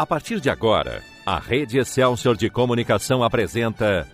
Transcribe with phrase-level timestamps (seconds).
[0.00, 4.08] A partir de agora, a Rede Excelsior de Comunicação apresenta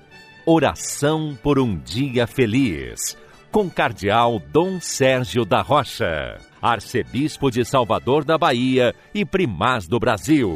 [0.44, 3.16] Oração por um Dia Feliz,
[3.52, 10.50] com Cardeal Dom Sérgio da Rocha, Arcebispo de Salvador da Bahia e Primaz do Brasil.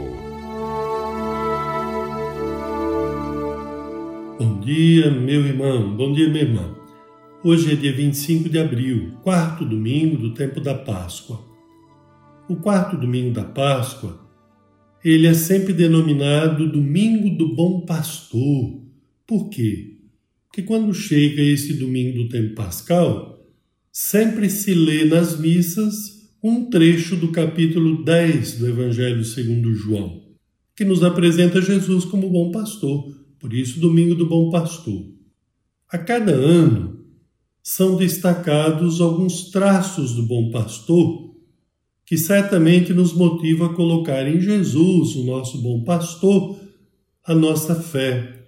[4.36, 6.74] Bom dia, meu irmão, bom dia, minha irmã.
[7.44, 11.38] Hoje é dia 25 de abril, quarto domingo do tempo da Páscoa.
[12.48, 14.19] O quarto domingo da Páscoa
[15.02, 18.82] ele é sempre denominado Domingo do Bom Pastor.
[19.26, 19.96] Por quê?
[20.46, 23.40] Porque quando chega esse domingo do tempo pascal,
[23.90, 30.22] sempre se lê nas missas um trecho do capítulo 10 do Evangelho segundo João,
[30.74, 35.06] que nos apresenta Jesus como bom pastor, por isso Domingo do Bom Pastor.
[35.88, 37.04] A cada ano
[37.62, 41.29] são destacados alguns traços do bom pastor
[42.10, 46.58] que certamente nos motiva a colocar em Jesus, o nosso bom pastor,
[47.24, 48.46] a nossa fé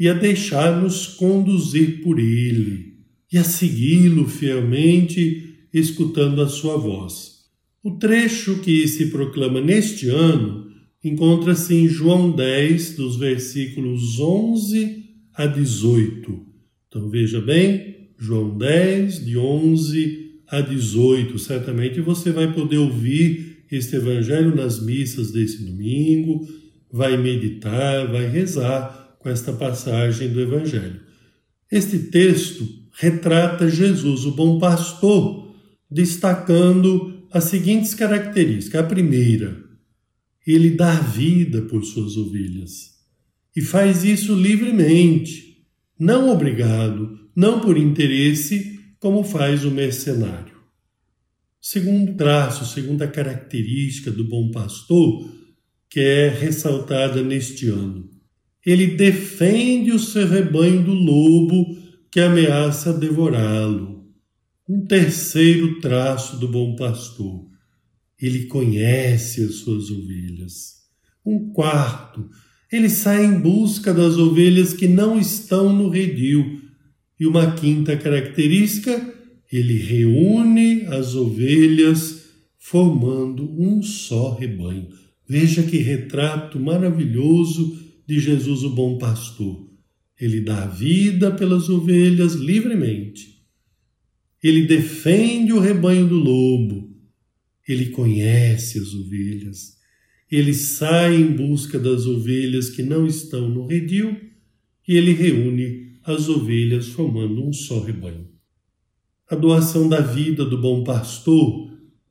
[0.00, 2.96] e a deixar-nos conduzir por Ele
[3.32, 7.44] e a segui-lo fielmente, escutando a sua voz.
[7.84, 10.66] O trecho que se proclama neste ano
[11.04, 16.46] encontra-se em João 10, dos versículos 11 a 18.
[16.88, 21.38] Então veja bem, João 10, de 11 a 18.
[21.38, 26.46] Certamente você vai poder ouvir este Evangelho nas missas desse domingo,
[26.90, 31.00] vai meditar, vai rezar com esta passagem do Evangelho.
[31.70, 35.54] Este texto retrata Jesus, o bom pastor,
[35.90, 38.80] destacando as seguintes características.
[38.80, 39.62] A primeira,
[40.46, 42.96] ele dá vida por suas ovelhas
[43.54, 45.58] e faz isso livremente,
[45.98, 50.56] não obrigado, não por interesse, como faz o mercenário.
[51.60, 55.28] Segundo traço, segunda característica do bom pastor,
[55.90, 58.08] que é ressaltada neste ano,
[58.64, 61.76] ele defende o seu rebanho do lobo
[62.10, 64.06] que ameaça devorá-lo.
[64.68, 67.46] Um terceiro traço do bom pastor,
[68.20, 70.78] ele conhece as suas ovelhas.
[71.24, 72.28] Um quarto,
[72.70, 76.60] ele sai em busca das ovelhas que não estão no redil
[77.18, 79.14] e uma quinta característica,
[79.50, 82.24] ele reúne as ovelhas
[82.58, 84.88] formando um só rebanho.
[85.26, 89.68] Veja que retrato maravilhoso de Jesus, o bom pastor.
[90.20, 93.38] Ele dá vida pelas ovelhas livremente.
[94.42, 96.96] Ele defende o rebanho do lobo.
[97.66, 99.76] Ele conhece as ovelhas.
[100.30, 104.16] Ele sai em busca das ovelhas que não estão no redil
[104.86, 108.28] e ele reúne as ovelhas formando um só rebanho.
[109.30, 111.70] A doação da vida do bom pastor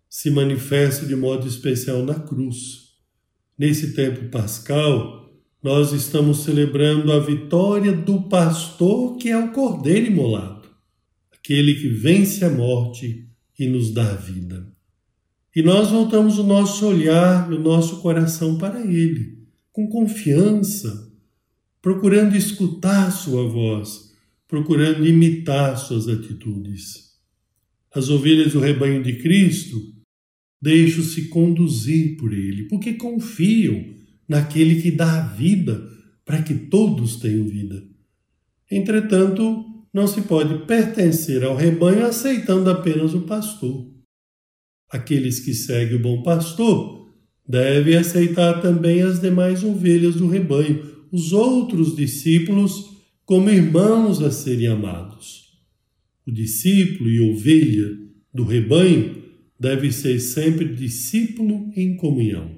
[0.09, 2.88] se manifesta de modo especial na cruz.
[3.57, 5.18] Nesse tempo pascal,
[5.62, 10.69] nós estamos celebrando a vitória do pastor que é o cordeiro imolado,
[11.34, 14.72] aquele que vence a morte e nos dá vida.
[15.56, 19.40] E nós voltamos o nosso olhar e o nosso coração para ele,
[19.72, 21.06] com confiança,
[21.81, 24.13] procurando escutar sua voz,
[24.47, 27.07] procurando imitar suas atitudes.
[27.93, 29.77] As ovelhas do rebanho de Cristo
[30.61, 33.95] deixam-se conduzir por ele, porque confiam
[34.27, 35.88] naquele que dá a vida
[36.25, 37.81] para que todos tenham vida.
[38.69, 43.89] Entretanto, não se pode pertencer ao rebanho aceitando apenas o pastor.
[44.89, 47.09] Aqueles que seguem o bom pastor
[47.47, 54.68] devem aceitar também as demais ovelhas do rebanho, os outros discípulos como irmãos a serem
[54.68, 55.47] amados.
[56.25, 57.97] O discípulo e ovelha
[58.34, 59.23] do rebanho
[59.59, 62.57] deve ser sempre discípulo em comunhão.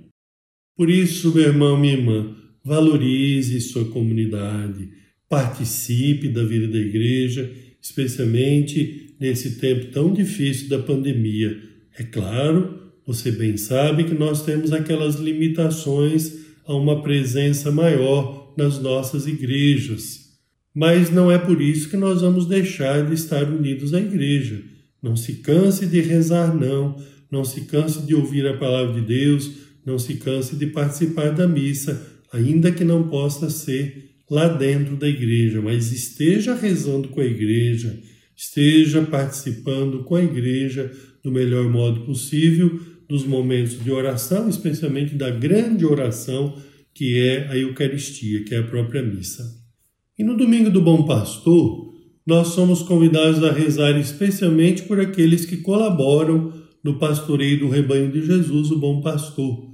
[0.75, 4.89] Por isso, meu irmão, minha irmã, valorize sua comunidade,
[5.27, 11.61] participe da vida da igreja, especialmente nesse tempo tão difícil da pandemia.
[11.97, 16.33] É claro, você bem sabe que nós temos aquelas limitações
[16.65, 20.29] a uma presença maior nas nossas igrejas.
[20.73, 24.61] Mas não é por isso que nós vamos deixar de estar unidos à igreja.
[25.01, 26.95] Não se canse de rezar, não.
[27.31, 29.51] Não se canse de ouvir a palavra de Deus.
[29.85, 35.07] Não se canse de participar da missa, ainda que não possa ser lá dentro da
[35.07, 37.99] igreja, mas esteja rezando com a igreja,
[38.37, 40.91] esteja participando com a igreja
[41.23, 46.55] do melhor modo possível dos momentos de oração, especialmente da grande oração
[46.99, 49.57] que é a Eucaristia, que é a própria missa.
[50.17, 51.93] E no domingo do Bom Pastor,
[52.27, 56.51] nós somos convidados a rezar especialmente por aqueles que colaboram
[56.83, 59.71] no pastoreio do rebanho de Jesus, o Bom Pastor,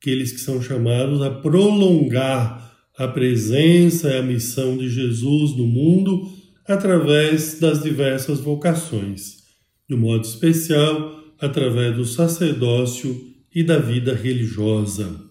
[0.00, 6.26] aqueles que são chamados a prolongar a presença e a missão de Jesus no mundo
[6.66, 9.42] através das diversas vocações,
[9.86, 13.14] de modo especial através do sacerdócio
[13.54, 15.25] e da vida religiosa.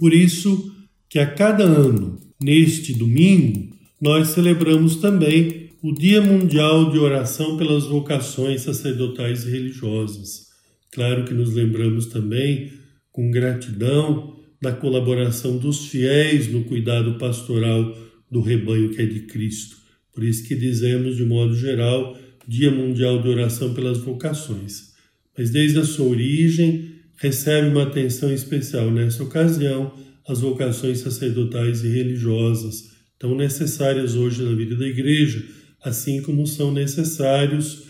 [0.00, 0.74] Por isso
[1.10, 7.84] que a cada ano, neste domingo, nós celebramos também o Dia Mundial de Oração pelas
[7.84, 10.46] Vocações Sacerdotais e Religiosas.
[10.90, 12.72] Claro que nos lembramos também,
[13.12, 17.94] com gratidão, da colaboração dos fiéis no cuidado pastoral
[18.30, 19.76] do rebanho que é de Cristo.
[20.14, 22.18] Por isso que dizemos, de modo geral,
[22.48, 24.94] Dia Mundial de Oração pelas Vocações.
[25.36, 26.89] Mas desde a sua origem,
[27.20, 29.92] recebe uma atenção especial nessa ocasião
[30.26, 35.44] as vocações sacerdotais e religiosas, tão necessárias hoje na vida da Igreja,
[35.84, 37.84] assim como são necessários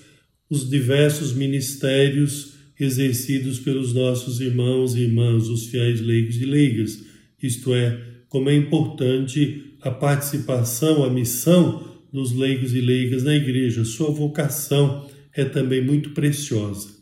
[0.50, 7.04] os diversos ministérios exercidos pelos nossos irmãos e irmãs, os fiéis leigos e leigas,
[7.40, 13.84] isto é, como é importante a participação, a missão dos leigos e leigas na igreja,
[13.84, 16.99] sua vocação é também muito preciosa.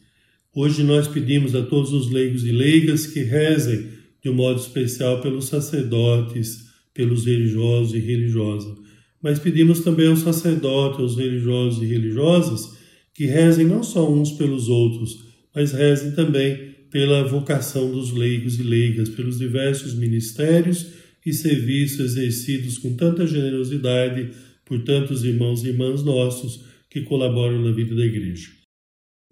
[0.55, 3.87] Hoje nós pedimos a todos os leigos e leigas que rezem
[4.23, 8.77] de um modo especial pelos sacerdotes, pelos religiosos e religiosas.
[9.23, 12.77] Mas pedimos também aos sacerdotes, aos religiosos e religiosas
[13.13, 15.25] que rezem não só uns pelos outros,
[15.55, 20.87] mas rezem também pela vocação dos leigos e leigas, pelos diversos ministérios
[21.27, 24.31] e serviços exercidos com tanta generosidade
[24.65, 28.58] por tantos irmãos e irmãs nossos que colaboram na vida da igreja.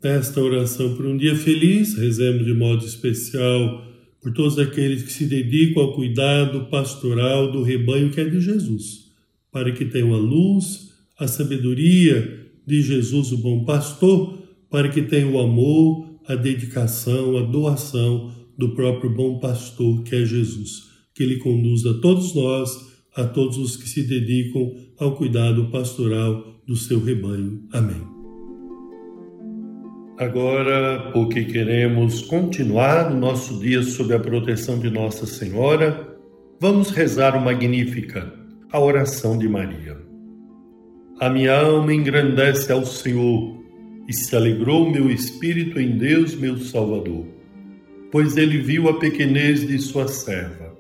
[0.03, 3.85] Nesta oração por um dia feliz, rezemos de modo especial
[4.21, 9.07] por todos aqueles que se dedicam ao cuidado pastoral do rebanho que é de Jesus,
[9.51, 14.39] para que tenham a luz, a sabedoria de Jesus, o bom pastor,
[14.69, 20.25] para que tenham o amor, a dedicação, a doação do próprio bom pastor que é
[20.25, 20.85] Jesus.
[21.15, 26.77] Que ele conduza todos nós, a todos os que se dedicam ao cuidado pastoral do
[26.77, 27.63] seu rebanho.
[27.73, 28.16] Amém.
[30.19, 36.17] Agora, porque queremos continuar o nosso dia sob a proteção de Nossa Senhora,
[36.59, 38.33] vamos rezar o Magnífica,
[38.73, 39.99] a oração de Maria.
[41.21, 43.63] A minha alma engrandece ao Senhor
[44.09, 47.27] e se alegrou meu espírito em Deus, meu Salvador,
[48.11, 50.75] pois ele viu a pequenez de sua serva.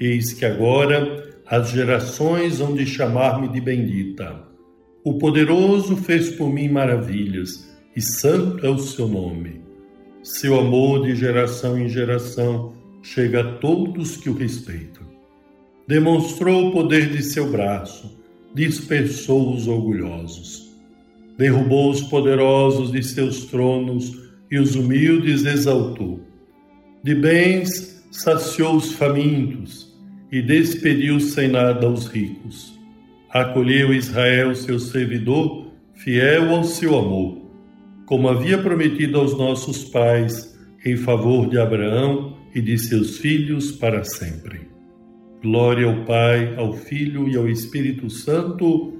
[0.00, 4.42] Eis que agora as gerações hão de chamar-me de bendita.
[5.04, 9.60] O poderoso fez por mim maravilhas, e santo é o seu nome.
[10.22, 15.06] Seu amor de geração em geração chega a todos que o respeitam.
[15.86, 18.18] Demonstrou o poder de seu braço,
[18.54, 20.72] dispersou os orgulhosos
[21.36, 24.16] derrubou os poderosos de seus tronos
[24.50, 26.20] e os humildes exaltou.
[27.02, 29.92] De bens saciou os famintos
[30.30, 32.78] e despediu sem nada os ricos.
[33.30, 37.41] Acolheu Israel, seu servidor, fiel ao seu amor,
[38.12, 40.54] como havia prometido aos nossos pais,
[40.84, 44.68] em favor de Abraão e de seus filhos para sempre.
[45.40, 48.92] Glória ao Pai, ao Filho e ao Espírito Santo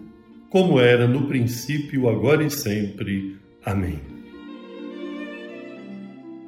[0.48, 3.36] como era no princípio, agora e sempre.
[3.62, 4.00] Amém.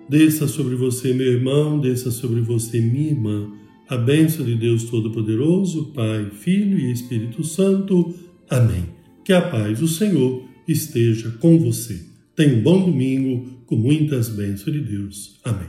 [0.08, 3.52] Desça sobre você, meu irmão, desça sobre você, minha irmã,
[3.90, 8.15] a bênção de Deus Todo-Poderoso, Pai, Filho e Espírito Santo.
[8.48, 8.86] Amém.
[9.22, 12.14] Que a paz do Senhor esteja com você.
[12.36, 15.41] Tenha um bom domingo com muitas bênçãos de Deus.
[15.44, 15.69] Amém.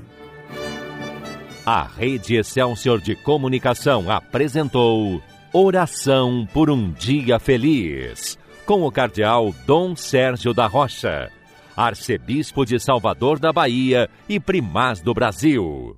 [1.65, 5.21] A Rede Excelsior de Comunicação apresentou.
[5.53, 11.31] Oração por um Dia Feliz, com o Cardeal Dom Sérgio da Rocha,
[11.77, 15.93] Arcebispo de Salvador da Bahia e Primaz do Brasil.